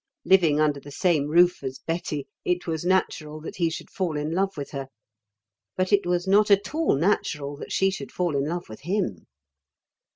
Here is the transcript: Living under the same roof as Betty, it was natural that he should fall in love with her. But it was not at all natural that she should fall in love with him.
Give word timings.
Living 0.25 0.59
under 0.59 0.79
the 0.79 0.89
same 0.89 1.27
roof 1.27 1.61
as 1.63 1.77
Betty, 1.77 2.25
it 2.43 2.65
was 2.65 2.83
natural 2.83 3.39
that 3.41 3.57
he 3.57 3.69
should 3.69 3.91
fall 3.91 4.17
in 4.17 4.31
love 4.31 4.57
with 4.57 4.71
her. 4.71 4.87
But 5.77 5.93
it 5.93 6.07
was 6.07 6.25
not 6.25 6.49
at 6.49 6.73
all 6.73 6.95
natural 6.95 7.55
that 7.57 7.71
she 7.71 7.91
should 7.91 8.11
fall 8.11 8.35
in 8.35 8.47
love 8.47 8.67
with 8.67 8.79
him. 8.79 9.27